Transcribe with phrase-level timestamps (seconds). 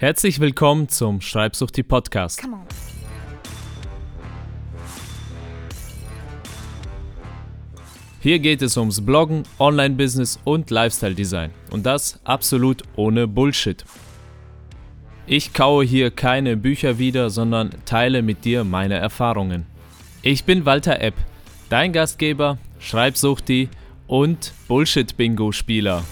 [0.00, 2.40] Herzlich willkommen zum Schreibsuchti Podcast.
[2.40, 2.62] Come on.
[8.20, 11.50] Hier geht es ums Bloggen, Online-Business und Lifestyle-Design.
[11.70, 13.84] Und das absolut ohne Bullshit.
[15.26, 19.66] Ich kaue hier keine Bücher wieder, sondern teile mit dir meine Erfahrungen.
[20.22, 21.16] Ich bin Walter Epp,
[21.68, 23.68] dein Gastgeber, Schreibsuchti
[24.06, 26.02] und Bullshit-Bingo-Spieler.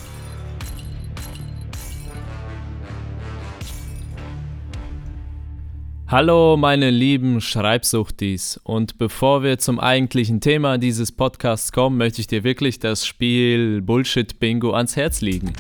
[6.11, 12.27] Hallo meine lieben Schreibsuchtis und bevor wir zum eigentlichen Thema dieses Podcasts kommen, möchte ich
[12.27, 15.53] dir wirklich das Spiel Bullshit Bingo ans Herz legen.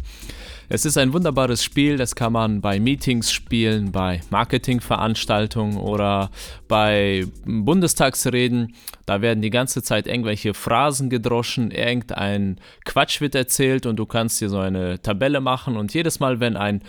[0.70, 6.30] Es ist ein wunderbares Spiel, das kann man bei Meetings spielen, bei Marketingveranstaltungen oder
[6.66, 8.74] bei Bundestagsreden.
[9.04, 14.40] Da werden die ganze Zeit irgendwelche Phrasen gedroschen, irgendein Quatsch wird erzählt und du kannst
[14.40, 16.80] dir so eine Tabelle machen und jedes Mal, wenn ein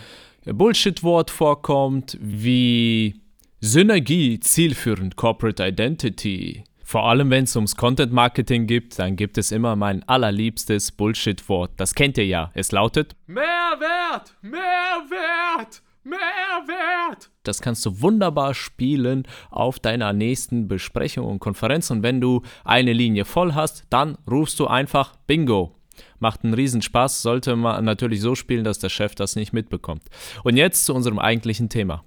[0.45, 3.19] Bullshit-Wort vorkommt, wie
[3.61, 6.63] Synergie, zielführend, Corporate Identity.
[6.81, 11.71] Vor allem, wenn es ums Content Marketing geht, dann gibt es immer mein allerliebstes Bullshit-Wort.
[11.75, 12.51] Das kennt ihr ja.
[12.53, 17.29] Es lautet Mehrwert, Mehrwert, Mehrwert.
[17.43, 21.91] Das kannst du wunderbar spielen auf deiner nächsten Besprechung und Konferenz.
[21.91, 25.75] Und wenn du eine Linie voll hast, dann rufst du einfach Bingo.
[26.19, 30.03] Macht einen Riesenspaß, sollte man natürlich so spielen, dass der Chef das nicht mitbekommt.
[30.45, 32.05] Und jetzt zu unserem eigentlichen Thema.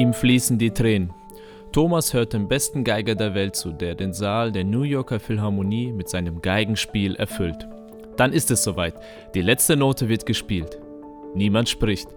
[0.00, 1.12] Ihm fließen die Tränen.
[1.72, 5.92] Thomas hört den besten Geiger der Welt zu, der den Saal der New Yorker Philharmonie
[5.92, 7.68] mit seinem Geigenspiel erfüllt.
[8.16, 8.94] Dann ist es soweit.
[9.34, 10.78] Die letzte Note wird gespielt.
[11.34, 12.08] Niemand spricht.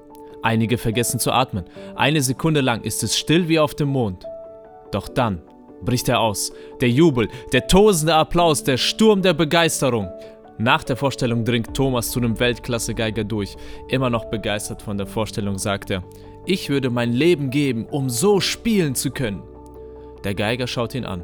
[0.42, 1.66] Einige vergessen zu atmen.
[1.94, 4.24] Eine Sekunde lang ist es still wie auf dem Mond.
[4.94, 5.42] Doch dann
[5.82, 6.54] bricht er aus.
[6.80, 10.08] Der Jubel, der tosende Applaus, der Sturm der Begeisterung.
[10.58, 13.58] Nach der Vorstellung dringt Thomas zu einem Weltklasse-Geiger durch.
[13.90, 16.02] Immer noch begeistert von der Vorstellung sagt er,
[16.46, 19.44] ich würde mein Leben geben, um so spielen zu können.
[20.24, 21.24] Der Geiger schaut ihn an.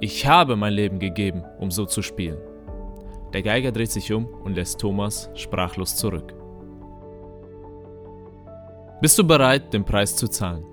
[0.00, 2.38] Ich habe mein Leben gegeben, um so zu spielen.
[3.32, 6.34] Der Geiger dreht sich um und lässt Thomas sprachlos zurück.
[9.00, 10.64] Bist du bereit, den Preis zu zahlen?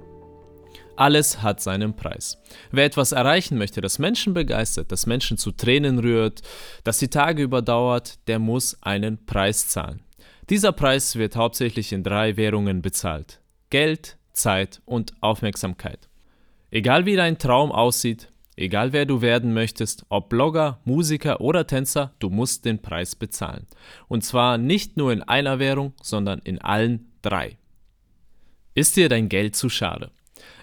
[0.95, 2.41] Alles hat seinen Preis.
[2.71, 6.41] Wer etwas erreichen möchte, das Menschen begeistert, das Menschen zu Tränen rührt,
[6.83, 10.04] das die Tage überdauert, der muss einen Preis zahlen.
[10.51, 13.41] Dieser Preis wird hauptsächlich in drei Währungen bezahlt.
[13.71, 16.07] Geld, Zeit und Aufmerksamkeit.
[16.69, 22.13] Egal wie dein Traum aussieht, egal wer du werden möchtest, ob Blogger, Musiker oder Tänzer,
[22.19, 23.65] du musst den Preis bezahlen.
[24.07, 27.57] Und zwar nicht nur in einer Währung, sondern in allen drei.
[28.75, 30.11] Ist dir dein Geld zu schade?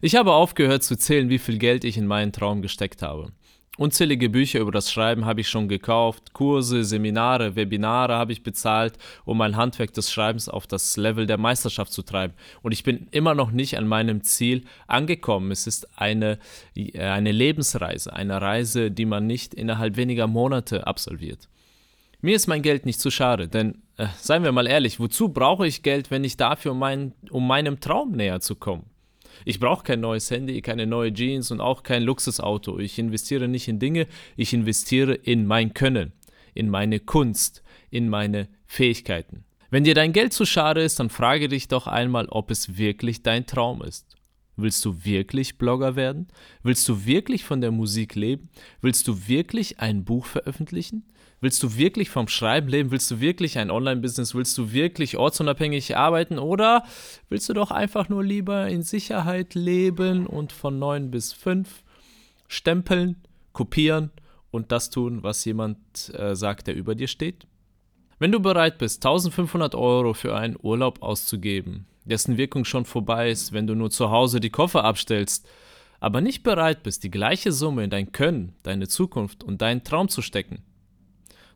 [0.01, 3.33] Ich habe aufgehört zu zählen, wie viel Geld ich in meinen Traum gesteckt habe.
[3.79, 8.99] Unzählige Bücher über das Schreiben habe ich schon gekauft, Kurse, Seminare, Webinare habe ich bezahlt,
[9.25, 12.35] um mein Handwerk des Schreibens auf das Level der Meisterschaft zu treiben.
[12.61, 15.51] Und ich bin immer noch nicht an meinem Ziel angekommen.
[15.51, 16.39] Es ist eine,
[16.77, 21.49] äh, eine Lebensreise, eine Reise, die man nicht innerhalb weniger Monate absolviert.
[22.21, 25.67] Mir ist mein Geld nicht zu schade, denn äh, seien wir mal ehrlich, wozu brauche
[25.67, 28.92] ich Geld, wenn ich dafür mein, um meinem Traum näher zu kommen?
[29.45, 32.79] Ich brauche kein neues Handy, keine neue Jeans und auch kein Luxusauto.
[32.79, 34.07] Ich investiere nicht in Dinge,
[34.37, 36.13] ich investiere in mein Können,
[36.55, 39.45] in meine Kunst, in meine Fähigkeiten.
[39.71, 43.23] Wenn dir dein Geld zu schade ist, dann frage dich doch einmal, ob es wirklich
[43.23, 44.17] dein Traum ist.
[44.57, 46.29] Willst du wirklich Blogger werden?
[46.63, 48.51] Willst du wirklich von der Musik leben?
[48.83, 51.05] Willst du wirklich ein Buch veröffentlichen?
[51.43, 52.93] Willst du wirklich vom Schreiben leben?
[52.93, 54.33] Willst du wirklich ein Online-Business?
[54.33, 56.39] Willst du wirklich ortsunabhängig arbeiten?
[56.39, 56.85] Oder
[57.31, 61.83] willst du doch einfach nur lieber in Sicherheit leben und von 9 bis 5
[62.47, 63.17] stempeln,
[63.53, 64.13] kopieren
[64.53, 65.79] und das tun, was jemand
[66.15, 67.49] äh, sagt, der über dir steht?
[68.21, 73.53] Wenn du bereit bist, 1500 Euro für einen Urlaub auszugeben, dessen Wirkung schon vorbei ist,
[73.53, 75.49] wenn du nur zu Hause die Koffer abstellst,
[75.99, 80.09] aber nicht bereit bist, die gleiche Summe in dein Können, deine Zukunft und deinen Traum
[80.09, 80.63] zu stecken,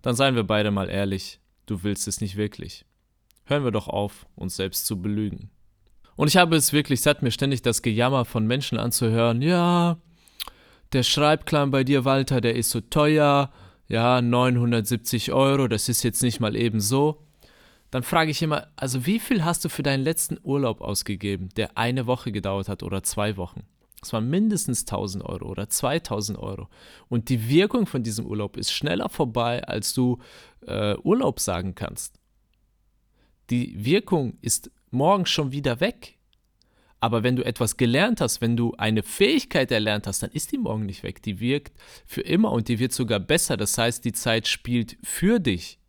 [0.02, 2.84] dann seien wir beide mal ehrlich, du willst es nicht wirklich.
[3.44, 5.50] Hören wir doch auf, uns selbst zu belügen.
[6.16, 9.42] Und ich habe es wirklich satt, mir ständig das Gejammer von Menschen anzuhören.
[9.42, 9.98] Ja,
[10.92, 13.52] der Schreibklan bei dir, Walter, der ist so teuer.
[13.88, 17.22] Ja, 970 Euro, das ist jetzt nicht mal eben so.
[17.90, 21.78] Dann frage ich immer, also wie viel hast du für deinen letzten Urlaub ausgegeben, der
[21.78, 23.62] eine Woche gedauert hat oder zwei Wochen?
[24.06, 26.68] Es waren mindestens 1000 Euro oder 2000 Euro.
[27.08, 30.18] Und die Wirkung von diesem Urlaub ist schneller vorbei, als du
[30.66, 32.20] äh, Urlaub sagen kannst.
[33.50, 36.18] Die Wirkung ist morgen schon wieder weg.
[37.00, 40.58] Aber wenn du etwas gelernt hast, wenn du eine Fähigkeit erlernt hast, dann ist die
[40.58, 41.20] morgen nicht weg.
[41.22, 41.76] Die wirkt
[42.06, 43.56] für immer und die wird sogar besser.
[43.56, 45.80] Das heißt, die Zeit spielt für dich.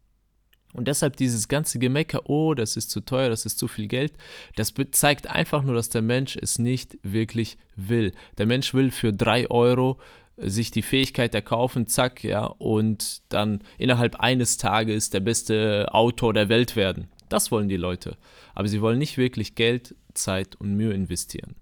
[0.77, 4.13] Und deshalb dieses ganze Gemecker, oh, das ist zu teuer, das ist zu viel Geld,
[4.55, 8.13] das zeigt einfach nur, dass der Mensch es nicht wirklich will.
[8.37, 9.97] Der Mensch will für drei Euro
[10.37, 16.47] sich die Fähigkeit erkaufen, zack, ja, und dann innerhalb eines Tages der beste Autor der
[16.47, 17.07] Welt werden.
[17.27, 18.15] Das wollen die Leute.
[18.53, 21.55] Aber sie wollen nicht wirklich Geld, Zeit und Mühe investieren.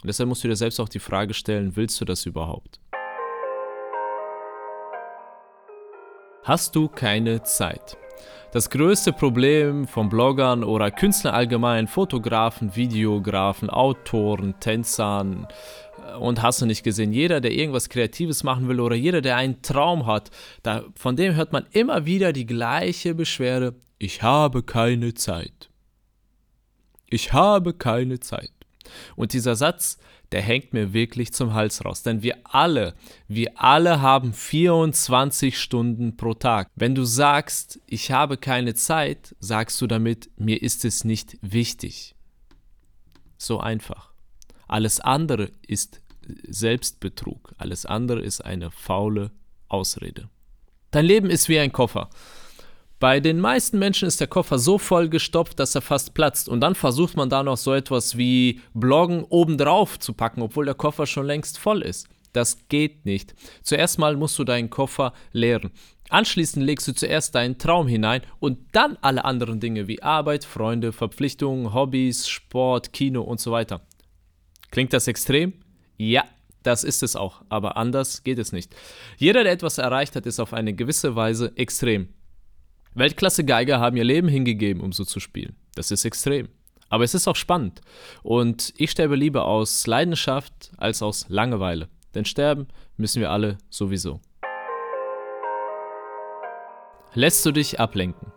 [0.00, 2.78] Und deshalb musst du dir selbst auch die Frage stellen, willst du das überhaupt?
[6.44, 7.96] Hast du keine Zeit?
[8.52, 15.48] Das größte Problem von Bloggern oder Künstlern allgemein, Fotografen, Videografen, Autoren, Tänzern
[15.98, 19.36] äh, und hast du nicht gesehen, jeder, der irgendwas Kreatives machen will oder jeder, der
[19.36, 20.30] einen Traum hat,
[20.62, 25.70] da, von dem hört man immer wieder die gleiche Beschwerde, ich habe keine Zeit.
[27.08, 28.50] Ich habe keine Zeit.
[29.16, 29.98] Und dieser Satz,
[30.32, 32.02] der hängt mir wirklich zum Hals raus.
[32.02, 32.94] Denn wir alle,
[33.28, 36.68] wir alle haben 24 Stunden pro Tag.
[36.74, 42.14] Wenn du sagst, ich habe keine Zeit, sagst du damit, mir ist es nicht wichtig.
[43.38, 44.12] So einfach.
[44.66, 46.00] Alles andere ist
[46.48, 47.54] Selbstbetrug.
[47.58, 49.30] Alles andere ist eine faule
[49.68, 50.28] Ausrede.
[50.90, 52.10] Dein Leben ist wie ein Koffer.
[53.04, 56.48] Bei den meisten Menschen ist der Koffer so voll gestopft, dass er fast platzt.
[56.48, 60.74] Und dann versucht man da noch so etwas wie Bloggen obendrauf zu packen, obwohl der
[60.74, 62.08] Koffer schon längst voll ist.
[62.32, 63.34] Das geht nicht.
[63.62, 65.70] Zuerst mal musst du deinen Koffer leeren.
[66.08, 70.90] Anschließend legst du zuerst deinen Traum hinein und dann alle anderen Dinge wie Arbeit, Freunde,
[70.90, 73.82] Verpflichtungen, Hobbys, Sport, Kino und so weiter.
[74.70, 75.52] Klingt das extrem?
[75.98, 76.24] Ja,
[76.62, 78.74] das ist es auch, aber anders geht es nicht.
[79.18, 82.08] Jeder, der etwas erreicht hat, ist auf eine gewisse Weise extrem.
[82.94, 85.56] Weltklasse-Geiger haben ihr Leben hingegeben, um so zu spielen.
[85.74, 86.48] Das ist extrem.
[86.88, 87.80] Aber es ist auch spannend.
[88.22, 91.88] Und ich sterbe lieber aus Leidenschaft als aus Langeweile.
[92.14, 94.20] Denn sterben müssen wir alle sowieso.
[97.14, 98.32] Lässt du dich ablenken?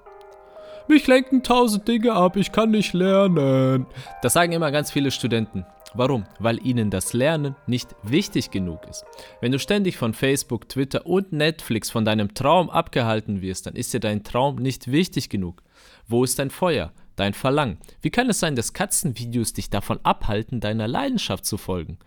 [0.88, 3.86] Mich lenken tausend Dinge ab, ich kann nicht lernen.
[4.22, 5.66] Das sagen immer ganz viele Studenten.
[5.94, 6.26] Warum?
[6.40, 9.06] Weil ihnen das Lernen nicht wichtig genug ist.
[9.42, 13.94] Wenn du ständig von Facebook, Twitter und Netflix von deinem Traum abgehalten wirst, dann ist
[13.94, 15.64] dir dein Traum nicht wichtig genug.
[16.08, 17.78] Wo ist dein Feuer, dein Verlangen?
[18.02, 21.98] Wie kann es sein, dass Katzenvideos dich davon abhalten, deiner Leidenschaft zu folgen?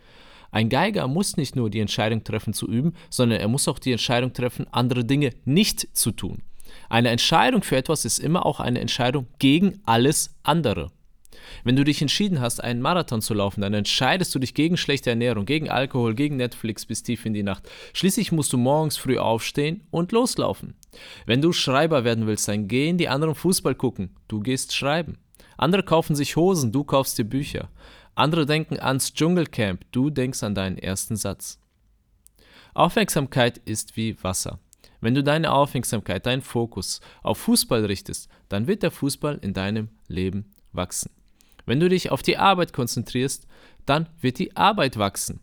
[0.53, 3.93] Ein Geiger muss nicht nur die Entscheidung treffen zu üben, sondern er muss auch die
[3.93, 6.43] Entscheidung treffen, andere Dinge nicht zu tun.
[6.89, 10.91] Eine Entscheidung für etwas ist immer auch eine Entscheidung gegen alles andere.
[11.65, 15.11] Wenn du dich entschieden hast, einen Marathon zu laufen, dann entscheidest du dich gegen schlechte
[15.11, 17.69] Ernährung, gegen Alkohol, gegen Netflix bis tief in die Nacht.
[17.93, 20.75] Schließlich musst du morgens früh aufstehen und loslaufen.
[21.27, 24.17] Wenn du Schreiber werden willst, dann gehen die anderen Fußball gucken.
[24.29, 25.19] Du gehst schreiben.
[25.57, 27.69] Andere kaufen sich Hosen, du kaufst dir Bücher.
[28.15, 31.59] Andere denken ans Dschungelcamp, du denkst an deinen ersten Satz.
[32.75, 34.59] Aufmerksamkeit ist wie Wasser.
[35.01, 39.89] Wenn du deine Aufmerksamkeit, deinen Fokus auf Fußball richtest, dann wird der Fußball in deinem
[40.09, 41.11] Leben wachsen.
[41.67, 43.47] Wenn du dich auf die Arbeit konzentrierst,
[43.87, 45.41] dann wird die Arbeit wachsen.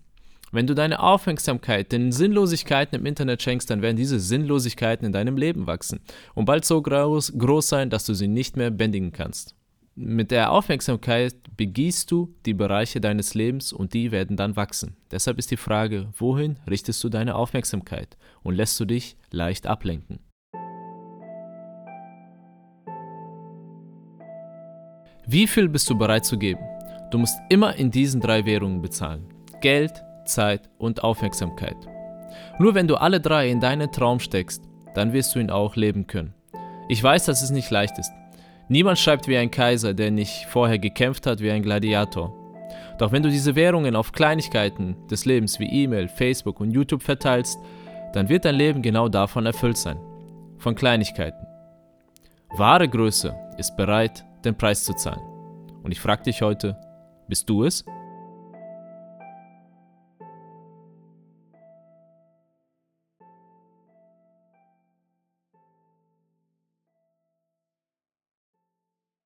[0.52, 5.36] Wenn du deine Aufmerksamkeit den Sinnlosigkeiten im Internet schenkst, dann werden diese Sinnlosigkeiten in deinem
[5.36, 6.00] Leben wachsen
[6.36, 9.56] und bald so groß, groß sein, dass du sie nicht mehr bändigen kannst.
[9.96, 14.96] Mit der Aufmerksamkeit begießt du die Bereiche deines Lebens und die werden dann wachsen.
[15.12, 20.20] Deshalb ist die Frage, wohin richtest du deine Aufmerksamkeit und lässt du dich leicht ablenken?
[25.30, 26.62] Wie viel bist du bereit zu geben?
[27.12, 29.26] Du musst immer in diesen drei Währungen bezahlen.
[29.60, 31.76] Geld, Zeit und Aufmerksamkeit.
[32.60, 34.64] Nur wenn du alle drei in deinen Traum steckst,
[34.96, 36.34] dann wirst du ihn auch leben können.
[36.88, 38.14] Ich weiß, dass es nicht leicht ist.
[38.70, 42.34] Niemand schreibt wie ein Kaiser, der nicht vorher gekämpft hat wie ein Gladiator.
[42.98, 47.60] Doch wenn du diese Währungen auf Kleinigkeiten des Lebens wie E-Mail, Facebook und YouTube verteilst,
[48.14, 50.00] dann wird dein Leben genau davon erfüllt sein.
[50.58, 51.46] Von Kleinigkeiten.
[52.56, 55.22] Wahre Größe ist bereit, den Preis zu zahlen.
[55.84, 56.80] Und ich frage dich heute,
[57.28, 57.86] bist du es?